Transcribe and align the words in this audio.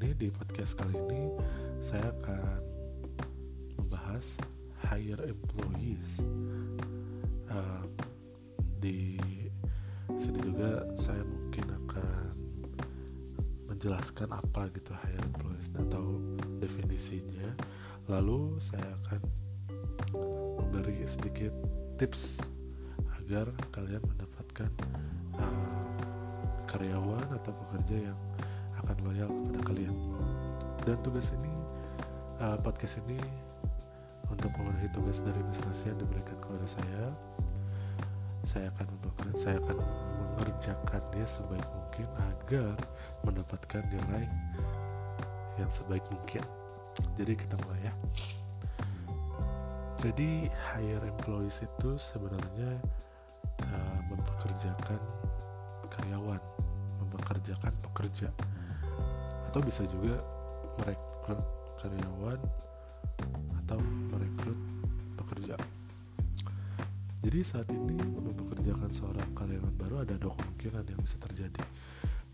ini 0.00 0.16
di 0.16 0.28
podcast 0.32 0.80
kali 0.80 0.96
ini 0.96 1.28
saya 1.84 2.08
akan 2.08 2.56
membahas 3.76 4.40
hire 4.88 5.28
employees. 5.28 6.24
Uh, 7.52 7.84
di 8.80 9.20
sini 10.16 10.40
juga 10.40 10.88
saya 10.96 11.20
mungkin 11.20 11.68
akan 11.84 12.32
menjelaskan 13.68 14.32
apa 14.32 14.72
gitu 14.72 14.96
hire 14.96 15.20
employees 15.20 15.68
atau 15.76 16.16
definisinya. 16.64 17.52
Lalu 18.08 18.56
saya 18.56 18.96
akan 19.04 19.20
memberi 20.64 21.04
sedikit 21.04 21.52
tips 22.00 22.40
agar 23.20 23.52
kalian 23.68 24.00
mendapatkan 24.08 24.72
uh, 25.36 25.92
karyawan 26.64 27.36
atau 27.36 27.52
pekerja 27.52 28.08
yang 28.08 28.20
akan 28.84 28.96
loyal 29.06 29.30
kepada 29.30 29.60
kalian. 29.72 29.96
Dan 30.84 30.96
tugas 31.04 31.30
ini 31.36 31.52
uh, 32.40 32.56
podcast 32.60 32.98
ini 33.04 33.20
untuk 34.32 34.50
memenuhi 34.56 34.88
tugas 34.94 35.20
dari 35.20 35.36
administrasi 35.36 35.92
yang 35.92 35.98
diberikan 36.00 36.36
kepada 36.40 36.66
saya. 36.66 37.04
Saya 38.48 38.72
akan 38.72 38.88
saya 39.36 39.56
akan 39.60 39.76
mengerjakannya 40.40 41.26
sebaik 41.28 41.68
mungkin 41.76 42.08
agar 42.16 42.74
mendapatkan 43.22 43.82
nilai 43.92 44.24
yang 45.60 45.68
sebaik 45.68 46.04
mungkin. 46.08 46.42
Jadi 47.20 47.32
kita 47.36 47.54
mulai 47.62 47.84
ya. 47.84 47.94
Jadi 50.00 50.48
hire 50.48 51.04
employees 51.04 51.60
itu 51.60 52.00
sebenarnya 52.00 52.80
uh, 53.68 53.98
mempekerjakan 54.08 55.00
karyawan 55.92 56.40
mempekerjakan 57.04 57.74
pekerja 57.84 58.28
atau 59.50 59.66
bisa 59.66 59.82
juga 59.90 60.14
merekrut 60.78 61.42
karyawan 61.82 62.38
atau 63.58 63.82
merekrut 64.14 64.58
pekerja. 65.18 65.58
Jadi 67.26 67.38
saat 67.42 67.66
ini 67.74 67.98
mempekerjakan 67.98 68.94
seorang 68.94 69.26
karyawan 69.34 69.74
baru 69.74 70.06
ada 70.06 70.14
dua 70.22 70.38
kemungkinan 70.38 70.86
yang 70.86 71.00
bisa 71.02 71.18
terjadi 71.18 71.66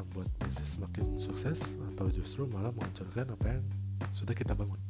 membuat 0.00 0.32
bisnis 0.40 0.80
semakin 0.80 1.20
sukses 1.20 1.76
atau 1.92 2.08
justru 2.08 2.48
malah 2.48 2.72
menghancurkan 2.72 3.28
apa 3.28 3.60
yang 3.60 3.64
sudah 4.16 4.32
kita 4.32 4.56
bangun. 4.56 4.80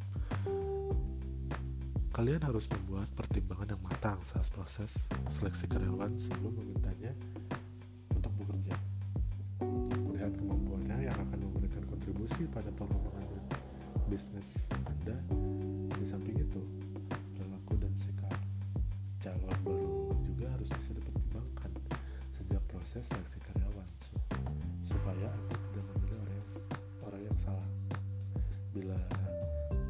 Kalian 2.15 2.47
harus 2.47 2.70
membuat 2.70 3.11
pertimbangan 3.19 3.75
yang 3.75 3.83
matang 3.83 4.23
saat 4.23 4.47
proses 4.55 5.11
seleksi 5.27 5.67
karyawan 5.67 6.15
sebelum 6.15 6.55
memintanya 6.55 7.19
kontribusi 12.43 12.51
pada 12.51 12.71
pengembangan 12.75 13.29
bisnis 14.11 14.67
Anda. 14.75 15.15
Di 15.95 16.07
samping 16.07 16.35
itu, 16.35 16.62
perilaku 17.39 17.79
dan 17.79 17.95
sikap 17.95 18.34
calon 19.23 19.55
baru 19.62 20.11
juga 20.27 20.51
harus 20.51 20.67
bisa 20.75 20.91
dipertimbangkan 20.99 21.71
sejak 22.34 22.59
proses 22.67 23.07
seleksi 23.07 23.39
karyawan 23.47 23.87
supaya 24.83 25.31
Anda 25.31 25.57
tidak 25.71 25.84
memilih 25.95 26.19
orang 26.19 26.34
yang 26.34 26.49
orang 27.07 27.23
yang 27.23 27.39
salah. 27.39 27.69
Bila 28.75 28.99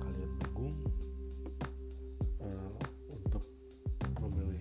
kalian 0.04 0.32
bingung 0.44 0.76
uh, 2.44 2.76
untuk 3.08 3.44
memilih 4.20 4.60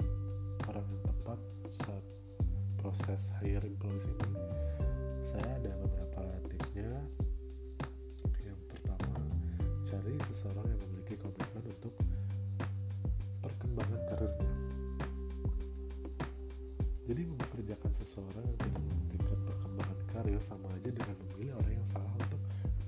orang 0.72 0.86
yang 0.88 1.04
tepat 1.12 1.40
saat 1.84 2.06
proses 2.80 3.36
hire 3.44 3.68
employees 3.68 4.08
ini, 4.08 4.61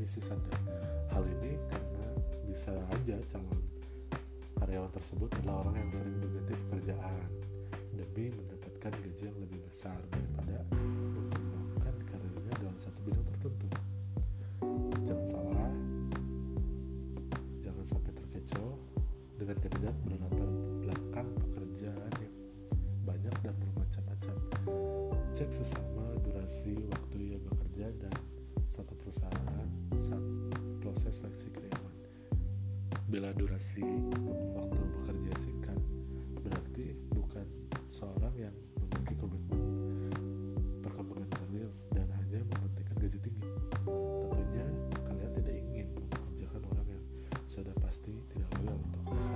bisnis 0.04 0.28
Anda. 0.28 0.60
Hal 1.16 1.24
ini 1.24 1.56
karena 1.72 2.08
bisa 2.44 2.76
aja 2.76 3.16
calon 3.32 3.60
karyawan 4.60 4.92
tersebut 4.92 5.32
adalah 5.40 5.64
orang 5.64 5.80
yang 5.80 5.92
sering 5.96 6.20
berganti 6.20 6.54
pekerjaan 6.68 7.24
demi 7.96 8.28
mendapatkan 8.36 8.92
gaji 9.00 9.24
yang 9.24 9.40
lebih 9.40 9.60
besar 9.64 9.96
daripada 10.12 10.60
mengembangkan 10.76 11.96
karirnya 12.04 12.54
dalam 12.60 12.76
satu 12.76 13.00
bidang 13.08 13.28
tertentu. 13.32 13.68
Jangan 15.08 15.24
salah, 15.24 15.72
dengan 19.44 19.58
kandidat 19.60 19.96
berlatar 20.08 20.50
belakang 20.84 21.30
pekerjaan 21.36 22.12
yang 22.20 22.36
banyak 23.04 23.36
dan 23.44 23.56
bermacam-macam. 23.60 24.36
Cek 25.36 25.50
sesama 25.52 26.16
durasi 26.24 26.80
waktu 26.88 27.03
proses 31.04 31.20
seleksi 31.20 31.52
karyawan. 31.52 31.96
Bila 33.12 33.36
durasi 33.36 33.84
waktu 34.56 34.84
bekerja 34.88 35.36
singkat, 35.36 35.76
berarti 36.40 36.96
bukan 37.12 37.44
seorang 37.92 38.32
yang 38.40 38.56
memiliki 38.80 39.12
komitmen 39.20 39.60
perkembangan 40.80 41.28
karir 41.28 41.68
dan 41.92 42.08
hanya 42.08 42.40
mementingkan 42.48 42.96
gaji 43.04 43.20
tinggi. 43.20 43.44
Tentunya 43.84 44.64
kalian 45.04 45.32
tidak 45.44 45.56
ingin 45.60 45.88
mengerjakan 45.92 46.64
orang 46.72 46.88
yang 46.88 47.04
sudah 47.52 47.76
pasti 47.84 48.16
tidak 48.32 48.48
loyal 48.64 48.80
untuk 48.80 49.20
cek 49.20 49.28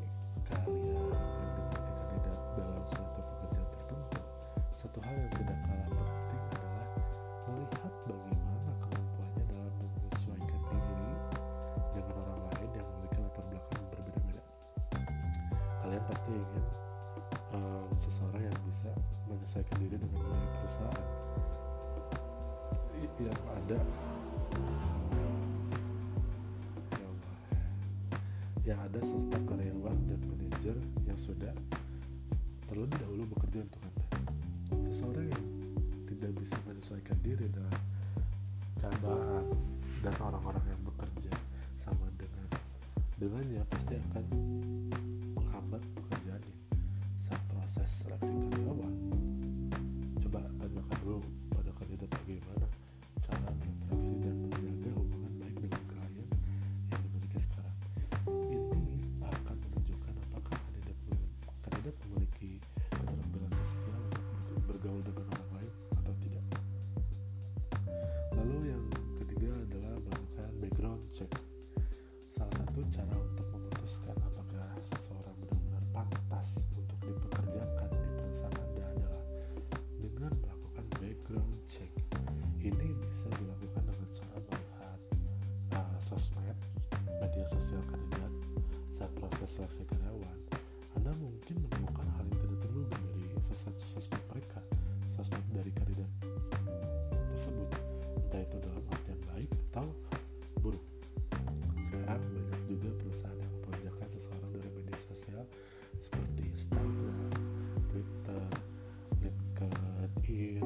kalian 0.47 0.93
yang 0.93 1.09
dimiliki 1.13 1.63
kandidat 1.73 2.39
dalam 2.57 2.83
suatu 2.89 3.19
pekerjaan 3.21 3.67
tertentu 3.69 4.19
satu 4.73 4.97
hal 5.05 5.15
yang 5.15 5.31
tidak 5.37 5.57
kalah 5.65 5.87
penting 5.89 6.43
adalah 6.49 6.87
melihat 7.49 7.93
bagaimana 8.09 8.71
kemampuannya 8.81 9.43
dalam 9.49 9.73
menyesuaikan 9.77 10.61
diri 10.65 11.11
dengan 11.93 12.15
orang 12.17 12.41
lain 12.49 12.69
yang 12.73 12.87
memiliki 12.89 13.19
latar 13.21 13.43
belakang 13.49 13.77
yang 13.77 13.89
berbeda-beda. 13.93 14.43
Kalian 15.83 16.03
pasti 16.09 16.31
ingin 16.33 16.65
um, 17.53 17.89
seseorang 18.01 18.43
yang 18.49 18.59
bisa 18.65 18.91
menyesuaikan 19.29 19.77
diri 19.77 19.97
dengan 20.01 20.21
perusahaan. 20.57 21.07
Yang 23.21 23.39
ada 23.45 23.77
yang 28.73 28.89
ada 28.89 29.01
serta 29.05 29.37
karyawan 29.45 29.97
dan 30.09 30.19
manajer 30.25 30.73
yang 31.05 31.19
sudah 31.21 31.53
terlebih 32.65 32.97
dahulu 33.05 33.37
bekerja 33.37 33.69
untuk 33.69 33.81
Anda. 33.85 34.05
Seseorang 34.89 35.29
yang 35.29 35.45
tidak 36.09 36.31
bisa 36.41 36.57
menyesuaikan 36.65 37.17
diri 37.21 37.45
dengan 37.53 37.77
keadaan 38.81 39.45
dan 40.01 40.13
orang-orang 40.17 40.65
yang 40.65 40.81
bekerja 40.89 41.33
sama 41.77 42.09
dengan 42.17 42.49
dengannya 43.21 43.61
pasti 43.69 43.93
akan 44.09 44.25
menghambat 45.37 45.81
pekerjaannya 45.93 46.57
saat 47.21 47.45
proses 47.53 47.89
seleksi 48.01 48.33
karyawan. 48.57 49.32
seleksi 89.47 89.83
karyawan, 89.87 90.37
Anda 90.95 91.11
mungkin 91.19 91.55
menemukan 91.67 92.07
hal 92.15 92.25
yang 92.27 92.39
tidak 92.43 92.59
terduga 92.63 92.97
sosok-sosok 93.43 94.21
mereka, 94.31 94.59
sosmed 95.11 95.43
dari 95.51 95.69
kandidat 95.75 96.09
tersebut, 97.35 97.69
entah 98.17 98.41
itu 98.41 98.57
dalam 98.63 98.83
artian 98.89 99.19
baik 99.29 99.51
atau 99.69 99.87
buruk. 100.63 100.85
Sekarang 101.85 102.23
banyak 102.23 102.61
juga 102.65 102.89
perusahaan 102.97 103.37
yang 103.37 103.51
memperkerjakan 103.59 104.07
seseorang 104.09 104.51
dari 104.57 104.69
media 104.73 104.97
sosial 105.05 105.43
seperti 106.01 106.41
Instagram, 106.49 107.29
Twitter, 107.91 108.43
LinkedIn, 109.21 110.63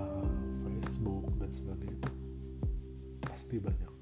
uh, 0.00 0.26
Facebook, 0.64 1.24
dan 1.36 1.50
sebagainya. 1.52 2.10
Pasti 3.20 3.60
banyak 3.60 3.93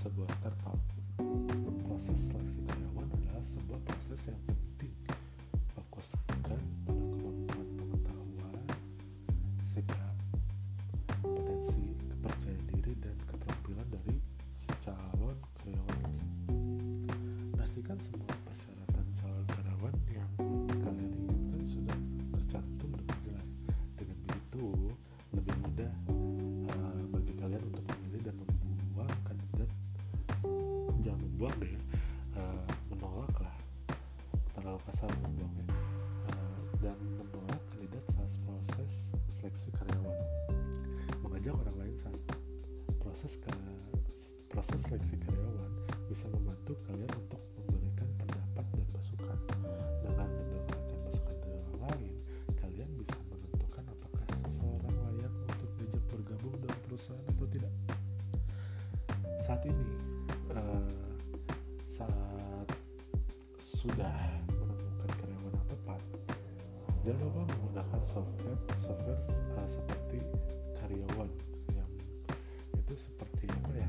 sebuah 0.00 0.32
startup. 0.32 0.80
Proses 1.84 2.32
seleksi 2.32 2.64
karyawan 2.64 3.08
adalah 3.20 3.44
sebuah 3.44 3.80
proses 3.84 4.32
yang 4.32 4.40
Eh, 31.40 31.42
membuang 31.48 31.64
deh. 31.64 31.76
Uh, 32.36 32.68
menolak 32.92 33.32
lah. 33.40 33.56
Terlalu 34.52 34.76
kasar 34.84 35.08
membuangnya 35.24 35.72
uh, 36.28 36.60
dan 36.84 37.00
menolak 37.16 37.64
kandidat 37.72 38.04
saat 38.12 38.28
proses 38.44 39.08
seleksi 39.32 39.72
karyawan. 39.72 40.20
Mengajak 41.24 41.56
orang 41.56 41.76
lain 41.80 41.96
saat 41.96 42.20
proses 43.00 43.40
ke 43.40 43.48
proses 44.52 44.84
seleksi 44.84 45.16
karyawan 45.16 45.72
bisa 46.12 46.28
membantu 46.28 46.76
kalian 46.84 47.08
untuk 47.08 47.40
sudah 63.80 64.12
menemukan 64.52 65.08
karyawan 65.08 65.52
yang 65.56 65.68
tepat, 65.72 66.00
jangan 67.00 67.32
lupa 67.32 67.48
menggunakan 67.48 68.00
software 68.04 68.60
software 68.76 69.24
uh, 69.56 69.68
seperti 69.72 70.20
karyawan 70.76 71.32
yang 71.72 71.88
itu 72.76 72.94
seperti 73.00 73.48
apa 73.48 73.72
ya? 73.72 73.88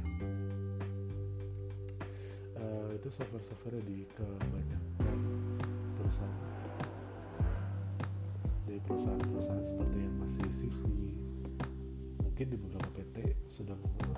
Uh, 2.56 2.96
itu 2.96 3.10
software-software 3.12 3.84
di 3.84 4.08
kebanyakan 4.16 5.18
perusahaan 6.00 6.40
di 8.64 8.80
perusahaan-perusahaan 8.88 9.66
seperti 9.68 9.98
yang 10.08 10.16
masih 10.24 10.48
CV 10.56 10.80
mungkin 12.24 12.46
di 12.48 12.56
beberapa 12.56 12.88
PT 12.96 13.36
sudah 13.52 13.76
menggunakan 13.76 14.11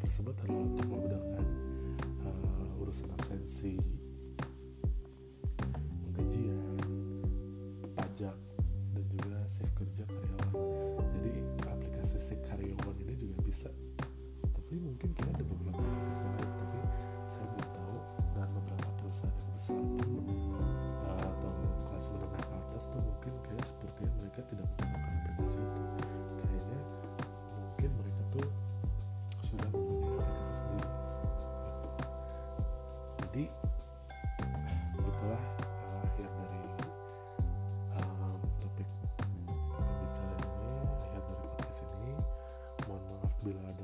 tersebut 0.00 0.34
adalah 0.44 0.64
untuk 0.64 0.86
memudahkan 0.88 1.46
uh, 2.24 2.82
urusan 2.82 3.08
absensi 3.20 3.76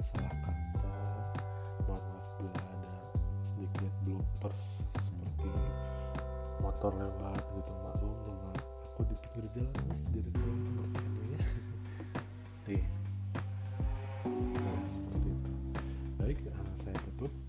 salah 0.07 0.31
kata 0.47 0.95
mohon 1.83 1.99
maaf 1.99 2.27
bila 2.39 2.63
ada 2.63 2.95
sedikit 3.43 3.91
bloopers 4.07 4.87
seperti 5.03 5.51
motor 6.63 6.95
lewat 6.95 7.43
gitu 7.59 7.73
maklum 7.83 8.15
rumah 8.23 8.55
aku 8.95 9.03
di 9.11 9.17
pinggir 9.19 9.67
jalan 9.75 9.97
sendiri 9.99 10.31
tuh, 10.31 10.47
tolong 10.47 10.95
ini 10.95 11.25
ya. 11.35 11.41
Nih. 12.71 12.85
Nah 14.63 14.81
seperti 14.87 15.27
itu. 15.27 15.53
Baik 16.23 16.39
eh, 16.47 16.71
saya 16.79 16.97
tutup. 17.11 17.46